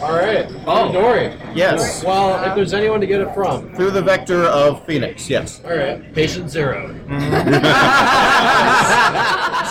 [0.00, 0.46] All right.
[0.66, 1.34] Oh, Dory.
[1.54, 2.04] Yes.
[2.04, 5.60] Well, if there's anyone to get it from, Through the vector of Phoenix, yes.
[5.64, 6.14] all right.
[6.14, 6.94] Patient zero.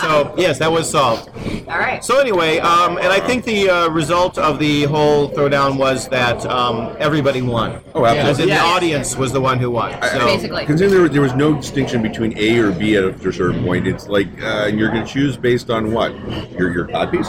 [0.08, 1.28] So yes, that was solved.
[1.68, 2.02] All right.
[2.02, 6.44] So anyway, um, and I think the uh, result of the whole throwdown was that
[6.46, 7.82] um, everybody won.
[7.94, 8.30] Oh, absolutely.
[8.30, 8.62] As in Yeah.
[8.62, 9.92] the audience was the one who won.
[10.02, 10.64] So Basically.
[10.64, 14.08] Considering there, there was no distinction between A or B at a certain point, it's
[14.08, 16.12] like uh, you're going to choose based on what
[16.52, 17.28] your your codpiece.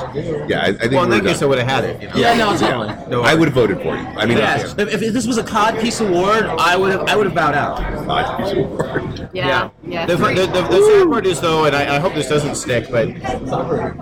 [0.50, 1.50] Yeah, I, I think well, in we're that case, I done.
[1.50, 2.02] would have had it.
[2.02, 2.16] You know?
[2.16, 3.10] Yeah, no, totally.
[3.10, 4.06] No, I would have voted for you.
[4.22, 4.74] I mean, Yes.
[4.78, 7.56] If, if this was a cod piece award, I would have I would have bowed
[7.56, 7.78] out.
[8.08, 9.30] codpiece award.
[9.34, 9.70] Yeah.
[9.86, 10.06] Yeah.
[10.06, 12.90] The, the, the, the sad part is though, and I, I hope this doesn't stick,
[12.92, 13.08] but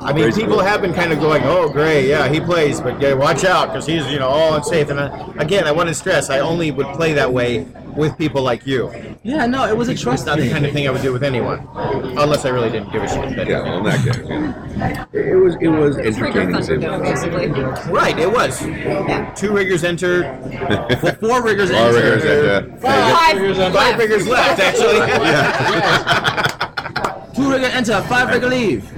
[0.04, 3.14] I mean, people have been kind of going, "Oh, great, yeah, he plays, but yeah,
[3.14, 6.30] watch out because he's you know all unsafe." And I, again, I want to stress,
[6.30, 8.92] I only would play that way with people like you.
[9.24, 10.52] Yeah, no, it was a It's trust not the thing.
[10.52, 13.36] kind of thing I would do with anyone, unless I really didn't give a shit.
[13.36, 15.06] Then- Yeah, well, in that case, yeah.
[15.14, 16.62] it was it was entertaining.
[16.62, 17.48] to basically.
[17.92, 18.62] Right, it was.
[18.66, 19.34] Yeah.
[19.34, 20.24] Two riggers entered,
[21.02, 22.24] Well, four riggers All entered.
[22.24, 26.54] riggers and, uh, Five, five riggers left, actually.
[27.48, 28.92] Two rigger enter, five rigger leave.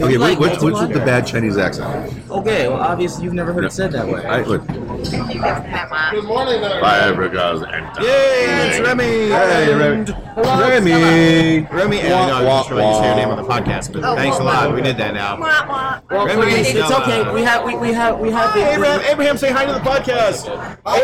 [0.00, 0.98] Okay, Like, what's, what's with multiply?
[1.00, 2.14] the bad Chinese accent?
[2.30, 4.24] Okay, well, obviously you've never heard it said that way.
[4.24, 4.62] I, look,
[6.80, 9.04] five regards and Yay, it's Remy.
[9.04, 10.10] Hey, Remy.
[10.10, 11.68] and Remy.
[11.70, 14.14] Remy, and I know I just really say your name on the podcast, but Oh,
[14.16, 14.68] thanks a lot.
[14.68, 14.74] wah.
[14.74, 15.38] We did that now.
[16.10, 17.20] Well, Remy please, it's now, okay.
[17.20, 18.60] uh, We have, we, we have, we have the.
[18.64, 20.48] Hey, Abraham, Abraham, say hi to the podcast.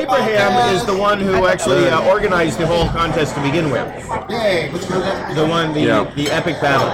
[0.00, 3.86] Abraham is the one who actually uh, organized the whole contest to begin with.
[4.30, 4.70] Yay!
[4.72, 5.34] Which one was that?
[5.34, 6.12] The one, the, Yeah.
[6.16, 6.88] the epic battle.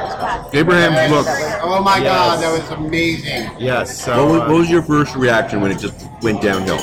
[0.52, 1.26] Abraham's look.
[1.62, 2.04] Oh my Yes.
[2.04, 3.50] god, that was amazing.
[3.58, 4.02] Yes.
[4.04, 6.78] So What was, uh, what was your first reaction when it just went downhill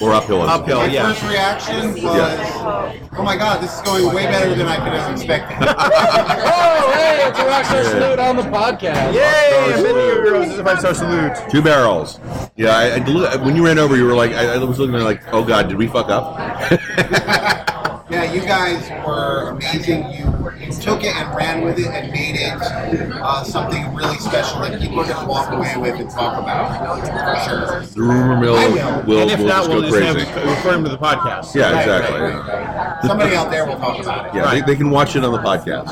[0.00, 0.42] or uphill?
[0.42, 0.80] I Uphill.
[0.80, 0.88] suppose?
[0.88, 1.12] My yeah.
[1.12, 5.12] first reaction was, oh my god, this is going way better than I could have
[5.12, 5.56] expected.
[6.58, 9.14] Oh, hey, it's a Rockstar Salute on the podcast.
[9.14, 9.74] Yay!
[9.74, 10.46] I've been to your girls.
[10.46, 11.50] This is my social salute.
[11.50, 12.20] Two barrels.
[12.56, 15.02] Yeah, I, I, when you ran over, you were like, I, I was looking at
[15.02, 16.36] like, oh god, did we fuck up?
[18.16, 20.10] yeah, you guys were amazing.
[20.10, 22.52] You took it and ran with it and made it
[23.20, 26.66] uh, something really special that people are going to walk away with and talk about.
[27.06, 27.80] For sure.
[27.82, 29.20] the rumor mill will, will.
[29.20, 30.26] and if will not, just we'll go just crazy.
[30.30, 31.54] have refer him to the podcast.
[31.54, 32.20] Yeah, Right, exactly.
[32.20, 33.00] right, yeah.
[33.02, 34.34] Somebody out there will talk about it.
[34.34, 35.88] Yeah, they, they can watch it on the podcast.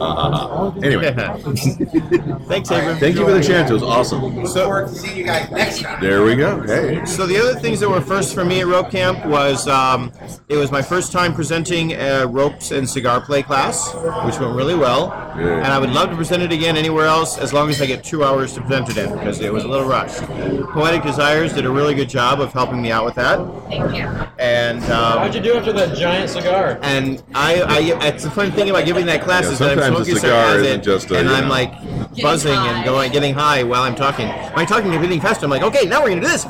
[0.00, 0.80] Uh, uh, uh.
[0.82, 1.12] Anyway,
[2.48, 2.98] Thanks, Abraham.
[2.98, 3.70] thank you for the chance.
[3.70, 4.24] It was awesome.
[4.24, 6.00] Look forward to seeing you guys next time.
[6.00, 6.62] There we go.
[6.62, 7.04] Hey.
[7.04, 10.10] So the other things that were first for me at Rope Camp was um,
[10.48, 13.92] it was my first time presenting a ropes and cigar play class,
[14.24, 15.08] which went really well.
[15.36, 15.56] Yeah.
[15.56, 18.04] And I would love to present it again anywhere else as long as I get
[18.04, 20.22] two hours to present it in because it was a little rushed.
[20.70, 23.38] Poetic Desires did a really good job of helping me out with that.
[23.68, 24.04] Thank you.
[24.38, 26.78] And um, How'd you do after that giant cigar?
[26.82, 29.78] and I, I, it's the fun thing about giving that class Yeah, is that I'm
[29.78, 31.50] sometimes a smoking cigar some isn't just a, and you I'm know.
[31.50, 32.76] like buzzing high.
[32.76, 34.28] and going, getting high while I'm talking.
[34.28, 36.44] When I'm talking and getting faster, I'm like, okay, now we're gonna do this.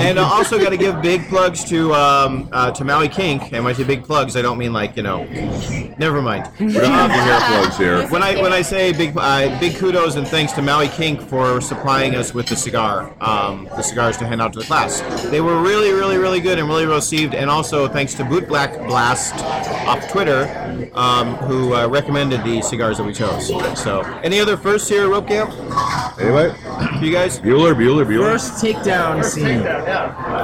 [0.00, 3.52] And I also got to give big plugs to um, uh, to Maui Kink.
[3.52, 5.24] And when I say big plugs, I don't mean like you know.
[5.98, 6.48] Never mind.
[6.60, 8.08] We're not having hair plugs here.
[8.18, 11.60] When I when I say big uh, big kudos and thanks to Maui Kink for
[11.60, 15.00] supplying us with the cigar, um, the cigars to hand out to the class.
[15.30, 17.34] They were really really really good and really well received.
[17.34, 19.34] And also thanks to Boot Black Blast
[19.86, 23.48] off Twitter, um, who uh, recommended the cigars that we chose.
[23.82, 25.50] So any other firsts here at Rope Camp?
[26.20, 26.54] Anyway,
[27.00, 27.38] You guys?
[27.40, 28.32] Bueller, Bueller, Bueller.
[28.32, 29.62] First takedown scene.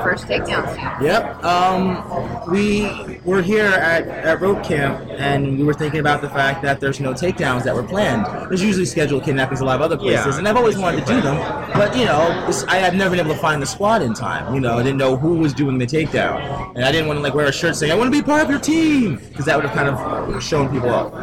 [0.02, 0.68] First takedown.
[0.74, 1.06] Scene.
[1.06, 1.44] Yep.
[1.44, 6.62] Um, we were here at, at Rope Camp, and we were thinking about the fact
[6.62, 8.26] that there's no takedowns that were planned.
[8.48, 10.38] There's usually scheduled kidnappings a lot of other places, Yeah.
[10.38, 11.36] and I've always wanted to do them,
[11.74, 14.54] but you know, this, I have never been able to find the squad in time.
[14.54, 17.22] You know, I didn't know who was doing the takedown, and I didn't want to
[17.22, 19.56] like wear a shirt saying I want to be part of your team because that
[19.56, 21.14] would have kind of shown people up.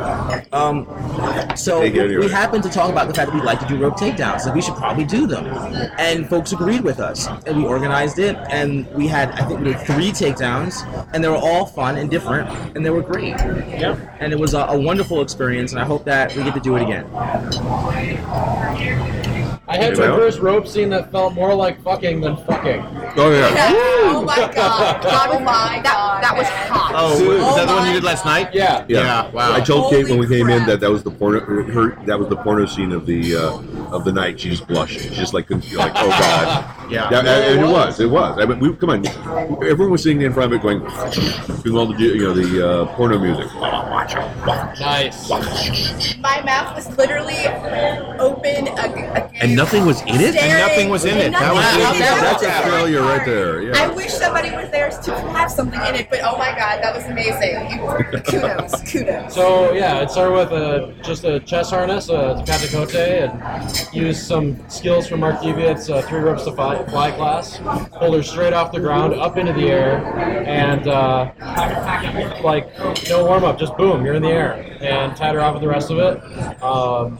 [0.53, 0.85] Um,
[1.55, 2.17] so anyway.
[2.17, 4.53] we happened to talk about the fact that we'd like to do rope takedowns, that
[4.55, 5.45] we should probably do them,
[5.97, 9.65] and folks agreed with us, and we organized it, and we had I think we
[9.73, 10.73] did three takedowns,
[11.13, 13.35] and they were all fun and different, and they were great.
[13.81, 14.17] Yep.
[14.19, 16.75] And it was a, a wonderful experience, and I hope that we get to do
[16.75, 17.05] it again.
[19.67, 22.81] I had my first rope scene that felt more like fucking than fucking.
[23.17, 23.87] Oh yeah.
[24.03, 25.05] Oh my god.
[25.05, 26.23] Oh my god.
[26.23, 26.91] That that was hot.
[26.95, 27.39] Oh, Dude.
[27.39, 28.53] is that the one Oh you did last night?
[28.53, 28.85] Yeah.
[28.87, 29.29] Yeah.
[29.31, 29.53] Wow.
[29.53, 31.39] I told Kate when we Holy came in that that was the porno.
[31.39, 33.57] Her, that was the porno scene of the uh,
[33.91, 34.39] of the night.
[34.39, 34.99] She just blushed.
[34.99, 36.91] She just like couldn't feel like, oh god.
[36.91, 37.07] Yeah.
[37.07, 37.99] and, and it was.
[37.99, 38.37] It was.
[38.39, 39.05] I mean, we come on.
[39.63, 40.79] Everyone was sitting in front of it, going,
[41.63, 43.53] doing all the you know the uh, porno music.
[43.55, 44.47] Watch it.
[44.47, 44.79] Watch.
[44.79, 46.17] Nice.
[46.19, 47.47] My mouth was literally
[48.19, 48.67] open.
[48.67, 50.35] A, And nothing was in it.
[50.35, 51.31] And nothing was in it.
[51.31, 52.05] That was Nothing it.
[52.07, 52.21] in it.
[52.21, 53.75] That's a failure right there.
[53.75, 56.95] I wish somebody was there to have something in it, but oh my god, that
[56.95, 57.69] was amazing.
[57.71, 59.33] You, kudos, kudos.
[59.33, 64.23] So yeah, it started with a, just a chest harness, a Takate Kote, and used
[64.23, 67.59] some skills from Mark Deviat's uh, three ropes to fly, fly class.
[67.97, 69.97] Pulled her straight off the ground, up into the air,
[70.47, 71.31] and uh,
[72.43, 72.67] like
[73.09, 75.67] no warm up, just boom, you're in the air, and tied her off with the
[75.67, 76.63] rest of it.
[76.63, 77.19] Um,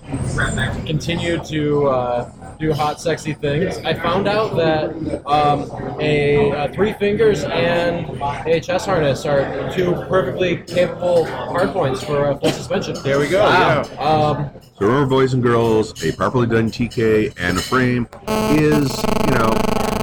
[0.86, 3.80] continued to uh, do hot, sexy things.
[3.80, 5.70] I found out that um,
[6.00, 12.30] a, uh three fingers and a chest harness are two perfectly capable hard points for
[12.30, 12.96] a full suspension.
[13.04, 13.44] There we go.
[13.44, 13.84] Wow.
[13.84, 14.00] Yeah.
[14.00, 19.32] Um, So remember, boys and girls, a properly done TK and a frame is, you
[19.32, 19.52] know,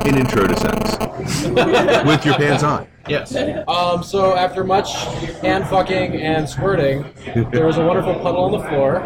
[0.05, 0.99] an intro to sex.
[2.07, 2.87] with your pants on.
[3.09, 3.35] Yes.
[3.66, 4.94] Um, so after much
[5.40, 7.05] hand fucking and squirting,
[7.51, 9.01] there was a wonderful puddle on the floor,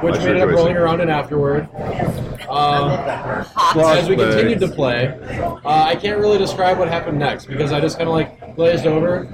[0.00, 1.68] which Much we ended up rolling around in afterward.
[2.54, 2.90] Um,
[3.80, 5.08] as we continued to play,
[5.64, 8.86] uh, I can't really describe what happened next because I just kind of like glazed
[8.86, 9.26] over.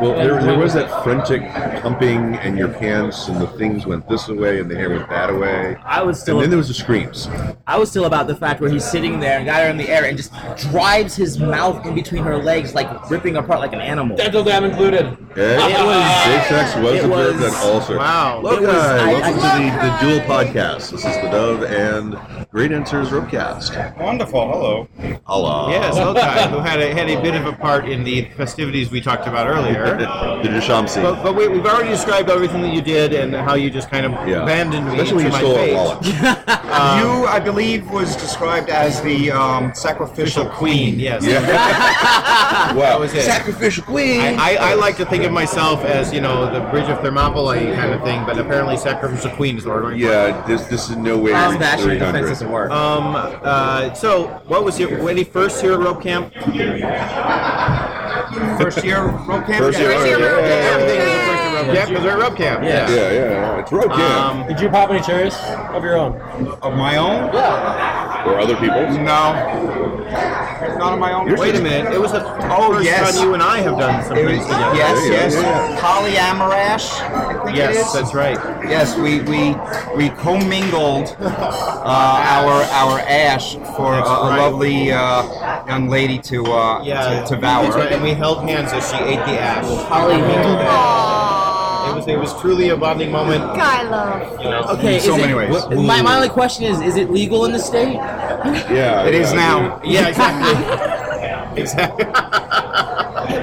[0.00, 1.42] Well, there, there was that frantic
[1.82, 5.34] pumping, and your pants and the things went this way, and the hair went that
[5.34, 5.76] way.
[5.84, 7.28] I was still And then there was the screams.
[7.66, 9.88] I was still about the fact where he's sitting there and got her in the
[9.88, 10.32] air and just
[10.70, 14.16] drives his mouth in between her legs, like ripping apart like an animal.
[14.16, 15.16] Dental dam included.
[15.36, 17.98] Yeah, It was- safe sex was it observed was- at all circles.
[17.98, 18.36] Wow.
[18.40, 19.00] Hello, It was- guys.
[19.00, 20.90] I- I Welcome to the, the Dual Podcast.
[20.90, 23.96] This is the Dove and Graydancer's Ropecast.
[23.98, 24.46] Wonderful.
[24.52, 24.88] Hello.
[25.26, 25.70] Hello.
[25.70, 29.00] Yes, Lokai, who had a, had a bit of a part in the festivities we
[29.00, 29.96] talked about earlier.
[29.96, 31.02] the Deshamsi.
[31.02, 34.04] But, but we, we've already described everything that you did and how you just kind
[34.04, 34.42] of Yeah.
[34.42, 35.74] abandoned me Especially when to you my stole our fate.
[35.74, 36.04] wallet.
[37.22, 41.22] you, I believe, was described as the um, sacrificial Queen, yes.
[41.26, 42.74] wow.
[42.74, 43.22] That was it.
[43.22, 44.20] Sacrificial queen.
[44.20, 47.74] I, I, I like to think of myself as, you know, the Bridge of Thermopylae
[47.76, 50.06] kind of thing, but apparently Sacrificial Queen is what we're going for.
[50.06, 52.41] yeah, this this is no way to reach Sebastian defense 300.
[52.42, 52.70] Doesn't work.
[52.70, 56.32] Um, uh, so, what was your, when he first here at rope camp?
[58.58, 59.58] first year rope camp.
[59.58, 59.88] First Yeah.
[60.04, 60.80] year, yeah, rope camp.
[60.80, 62.62] Everything first year rope camp because we're rope camp.
[62.64, 62.90] Yeah.
[62.90, 64.00] Yeah, yeah, it's road camp.
[64.00, 65.34] Um, Did you pop any cherries
[65.72, 66.20] of your own?
[66.62, 67.32] Of my own?
[67.32, 68.26] Yeah.
[68.28, 68.96] Or other people's.
[68.96, 69.34] No.
[70.78, 71.34] Not of my own.
[71.36, 71.92] wait a minute.
[71.92, 72.22] It was the
[72.54, 73.16] Oh, first yes.
[73.18, 74.74] time you and I have done some things together.
[74.76, 75.34] yes, Yeah, yes.
[75.34, 77.92] yeah, Polyamarash, I think Yes, is.
[77.92, 78.36] that's right.
[78.68, 79.54] Yes, we we
[79.96, 85.22] we commingled uh, our our ash for a, a lovely uh,
[85.66, 87.64] young lady to uh, Yeah, to, to vour.
[87.64, 87.92] That's right.
[87.92, 89.64] And we held hands as she ate the ash.
[89.88, 93.42] Holly It was it was truly a bonding moment.
[93.56, 94.40] Guy love.
[94.42, 94.62] You know.
[94.78, 95.50] Okay, so is many it, ways.
[95.50, 97.94] what- my, my only question is: Is it legal in the state?
[97.94, 99.80] Yeah, It is yeah, now.
[99.84, 101.62] Yeah, exactly.
[101.62, 102.04] exactly.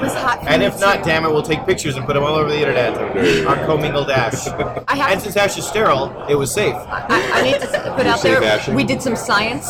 [0.00, 0.42] It was hot.
[0.42, 1.04] for And me if not, too.
[1.10, 2.96] damn it, we'll take pictures and put them all over the internet.
[3.46, 4.46] Our commingled ash.
[4.88, 6.74] I have And since ash is sterile, it was safe.
[6.74, 8.42] I, I need to put out there.
[8.42, 8.74] action?
[8.74, 9.66] We did some science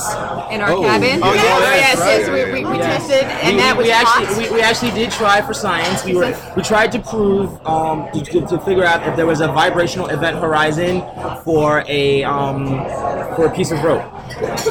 [0.53, 0.83] in our Oh.
[0.83, 1.21] cabin.
[1.23, 1.43] Oh, yeah,
[1.75, 2.29] yes, that's yes.
[2.29, 2.53] right.
[2.55, 3.07] We, we, we Yes.
[3.09, 4.23] tested, and we, that was we hot.
[4.23, 6.05] actually we, we actually did try for science.
[6.05, 9.41] We were we tried to prove um, to, to, to figure out if there was
[9.41, 11.03] a vibrational event horizon
[11.45, 12.67] for a um,
[13.37, 14.05] for a piece of rope.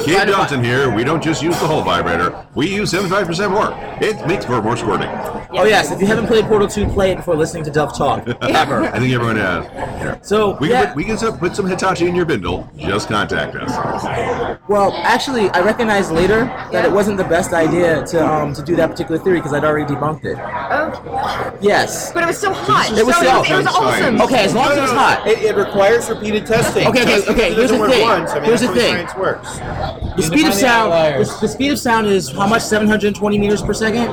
[0.05, 0.89] Keith Johnson here.
[0.93, 2.45] We don't just use the whole vibrator.
[2.55, 3.73] We use 75% more.
[4.01, 5.09] It makes for more squirting.
[5.51, 8.27] Oh yes, if you haven't played Portal 2, play it before listening to Duff talk.
[8.41, 8.83] Ever.
[8.85, 9.65] I think everyone has.
[9.99, 10.19] Here.
[10.21, 12.69] So We can, yeah, put, we can set- put some Hitachi in your bindle.
[12.77, 14.59] Just contact us.
[14.69, 18.75] well, actually, I recognized later that it wasn't the best idea to um, to do
[18.75, 20.37] that particular theory because I'd already debunked it.
[20.39, 22.11] oh, Yes.
[22.13, 22.91] but it was so hot.
[22.97, 24.21] It was so so- it was awesome.
[24.21, 25.27] Okay, as long as it was hot.
[25.27, 26.87] It, it requires repeated testing.
[26.87, 28.01] Okay, okay, Just okay, here's the doesn't thing.
[28.07, 29.07] Once, I mean, Here's the thing.
[29.19, 29.48] Works.
[29.57, 30.91] The speed of sound.
[30.91, 32.62] The, the speed of sound is how much?
[32.62, 34.09] 720 meters per second.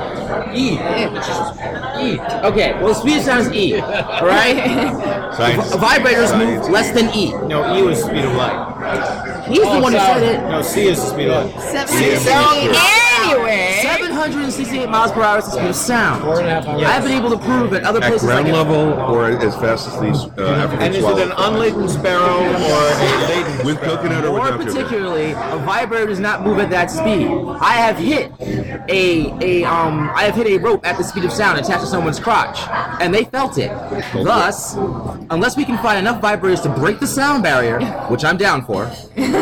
[0.55, 0.73] E.
[0.73, 2.19] E.
[2.45, 2.73] Okay.
[2.73, 3.79] Well, the speed of sound is E.
[3.79, 4.55] All right.
[5.35, 5.75] Science.
[5.75, 7.31] Vibrators move less than E.
[7.47, 9.47] No, E was the speed of light.
[9.47, 10.49] He's the oh, one who said it.
[10.49, 11.61] No, C is the speed of light.
[11.61, 12.75] Seventeen.
[13.27, 13.81] Anyway.
[14.21, 16.23] 768 miles per hour is the speed of sound.
[16.23, 16.67] Four and a half.
[16.67, 19.87] I've been able to prove at other At places ground like level or as fast
[19.89, 21.21] as these uh, African And is it swallows.
[21.21, 24.73] an unladen sparrow or a laden With coconut or More without coconut?
[24.73, 27.27] particularly, a vibrator does not move at that speed.
[27.61, 28.31] I have hit
[28.89, 31.87] a a um I have hit a rope at the speed of sound attached to
[31.87, 32.59] someone's crotch,
[32.99, 33.69] and they felt it.
[34.13, 34.75] Thus,
[35.29, 38.85] unless we can find enough vibrators to break the sound barrier, which I'm down for,
[39.15, 39.35] and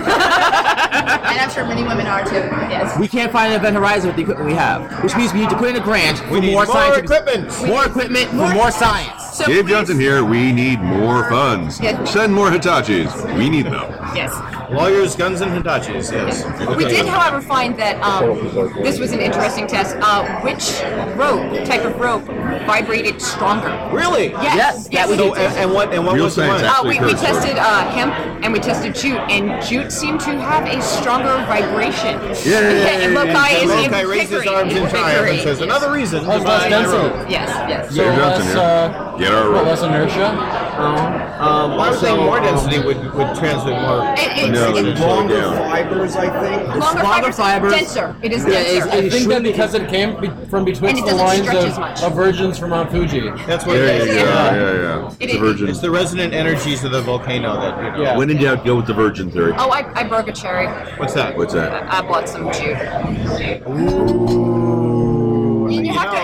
[1.39, 2.35] I'm sure many women are too.
[2.75, 2.97] Yes.
[2.99, 5.03] we can't find an event horizon with the equipment we have.
[5.03, 7.05] Which means we need to put in a grant for We need more, more scientific
[7.05, 7.67] equipment.
[7.67, 9.21] more equipment for more science.
[9.37, 10.23] So Dave please- Johnson here.
[10.23, 11.79] We need more funds.
[11.79, 12.03] Yeah.
[12.05, 13.11] Send more Hitachis.
[13.37, 13.91] We need them.
[14.15, 14.71] Yes.
[14.71, 16.43] Lawyers, guns, and Hitachis, yes.
[16.77, 18.37] We did, however, find that um,
[18.81, 19.95] this was an interesting test.
[19.99, 20.81] Uh, which
[21.17, 22.23] rope, type of rope,
[22.65, 23.69] vibrated stronger?
[23.93, 24.29] Really?
[24.31, 24.87] Yes.
[24.91, 25.17] Yes, yes.
[25.17, 26.63] So, and, and what, and what Real was the one?
[26.63, 30.65] Uh, we, we tested uh, hemp and we tested jute, and jute seemed to have
[30.65, 32.19] a stronger vibration.
[32.49, 33.03] Yay!
[33.05, 35.43] and Lokai is And in Lokai raised arms in triumph and victory.
[35.43, 36.97] says, another reason to How's less buy my density?
[36.97, 37.29] rope.
[37.29, 37.89] Yes, yes.
[37.89, 38.59] So Dave Johnson less, here.
[38.63, 39.65] uh, Get our what, rope.
[39.67, 40.64] less inertia.
[40.75, 44.03] Um, I would think more density would, would transmit more.
[44.17, 45.57] It, it's, No, it's it's slow Longer down.
[45.57, 46.67] fibers, I think.
[46.67, 47.73] longer longer fibers, fibers.
[47.73, 48.15] denser.
[48.21, 48.71] It is Yeah, denser.
[48.71, 51.25] it's- I think should that because it came be, from between And it the doesn't
[51.25, 52.03] lines stretch of, as much.
[52.03, 53.21] of virgins from Mount Fuji.
[53.47, 54.15] That's what There it you is.
[54.17, 54.55] Yeah.
[54.55, 55.07] Yeah, yeah.
[55.07, 55.69] It It's a is- virgin.
[55.69, 58.01] It's the resonant energies of the volcano that, you know.
[58.01, 58.17] Yeah.
[58.17, 59.53] When in doubt, go with the virgin theory.
[59.57, 60.67] Oh, I, I broke a cherry.
[60.97, 61.35] What's that?
[61.37, 61.91] What's that?
[61.93, 62.75] I bought some jute.
[62.77, 64.84] And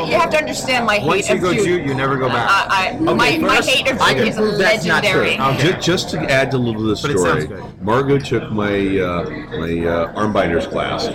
[0.05, 1.65] you have to you have to understand my hate Once you of go jute.
[1.65, 2.49] jute, you never go back.
[2.49, 5.35] I, I, my, my first, hate of I jute can is prove that's not legendary.
[5.37, 5.71] true.
[5.73, 7.81] Ju- Just, to add to a little of the But it sounds story, good.
[7.81, 11.07] Margot took my uh, my uh, arm binders class,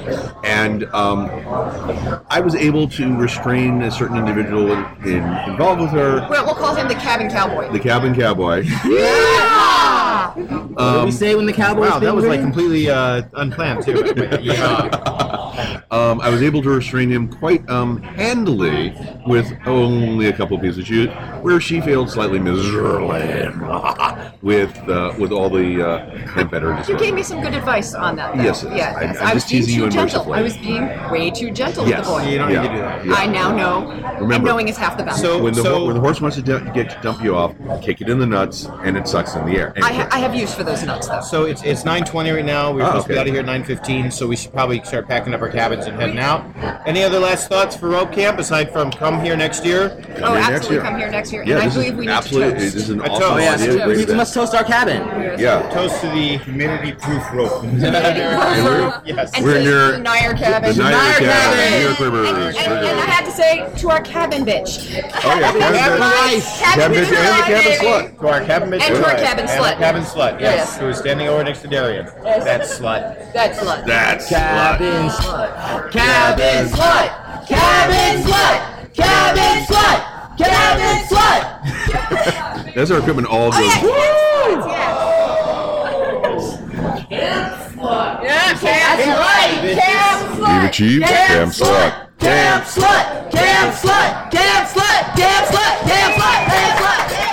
[0.45, 1.29] and um,
[2.31, 6.55] I was able to restrain a certain individual in, in, involved with her, Well, we'll
[6.55, 7.71] call him the cabin cowboy.
[7.73, 8.65] the cabin cowboy.
[8.85, 10.33] Yeah!
[10.37, 11.89] What did Um, we say when the Cowboys?
[11.91, 14.13] Wow, that thing was like completely uh, unplanned too.
[14.43, 14.89] yeah.
[15.91, 18.95] Um, I was able to restrain him quite um, handily
[19.27, 21.09] with only a couple pieces of shoes,
[21.43, 23.21] where she failed slightly miserably
[24.43, 26.53] with uh, with all the uh, hemp
[26.89, 28.35] You gave me some good advice on that.
[28.37, 28.43] Though.
[28.43, 28.75] Yes, yes.
[28.77, 29.19] Yeah, I- yes.
[29.21, 30.33] I'm I was just being teasing too you gentle.
[30.33, 32.23] I was being way too gentle with the boy.
[32.29, 32.63] You don't Yeah.
[32.63, 33.07] need to do that.
[33.07, 33.13] Yeah.
[33.15, 33.91] I now know.
[33.91, 35.19] and Remember- knowing is half the battle.
[35.19, 37.55] So- when the so- when the horse wants to dump, get to dump you off,
[37.83, 39.73] kick it in the nuts, and it sucks in the air.
[39.83, 41.21] I, ha- I have use for those nuts, though.
[41.21, 42.73] So it's it's 9:20 right now.
[42.73, 45.07] We're Oh, supposed to be out of here at 9:15, so we should probably start
[45.09, 46.87] packing up our cabins and heading out.
[46.87, 49.91] Any other last thoughts for rope camp aside from come here next year?
[49.93, 50.51] oh, here absolutely.
[50.53, 50.81] next year.
[50.83, 51.43] Come here next year.
[51.45, 52.75] yeah, and I believe we need absolutely to toast.
[52.75, 53.63] this is an A awesome toast.
[53.63, 53.69] Idea.
[53.73, 54.17] we, Great we event.
[54.17, 55.39] must toast our cabin.
[55.39, 57.65] Yeah, Toast to the humidity-proof rope.
[59.05, 59.33] yes.
[59.35, 60.75] And We're near the Nair cabin.
[60.75, 61.79] the Nyer Nyer cabin, cabin.
[61.79, 62.57] New York Riggers.
[62.57, 64.89] And, and, and I have to say to our cabin bitch.
[65.25, 66.61] Oh yeah, cabin Cabin bitch.
[66.61, 68.19] Cabin bitch and the cabin slut.
[68.21, 68.81] To our cabin bitch.
[68.83, 69.77] And to our cabin slut.
[69.79, 70.41] cabin slut.
[70.41, 70.57] Yes.
[70.57, 70.79] Yes.
[70.79, 72.07] Who is standing over next to Darian.
[72.23, 73.33] That slut.
[73.33, 73.85] That's slut.
[73.87, 74.39] That's slut.
[74.39, 75.66] Cabin slut.
[75.91, 77.11] Cabin slut.
[77.49, 78.61] Cabin slut.
[78.95, 80.01] Cabin slut.
[80.39, 81.43] Cabin slut.
[82.75, 83.59] That's our equipment all goes.
[83.59, 83.63] Oh,
[87.11, 89.77] yeah, Yeah, that's right.
[89.79, 90.55] Cam slut.
[90.55, 91.93] You've achieved Cam Cam slut.
[92.19, 93.31] Cam slut.
[93.31, 94.31] Cam slut.
[94.31, 95.15] Cam slut.
[95.17, 95.85] Cam slut.
[95.87, 96.45] Cam slut.
[96.49, 97.26] Cam slut.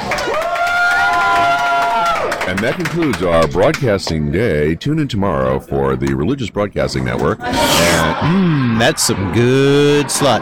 [2.63, 4.73] And that concludes our broadcasting day.
[4.75, 7.41] Tune in tomorrow for the Religious Broadcasting Network.
[7.41, 10.39] And hmm, That's some good slut.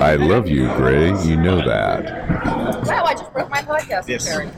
[0.00, 1.10] I love you, Gray.
[1.22, 2.84] You know that.
[2.84, 4.08] Wow, I just broke my podcast.
[4.08, 4.26] Yes.
[4.26, 4.50] Karen.